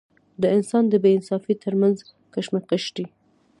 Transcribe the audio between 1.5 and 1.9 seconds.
تر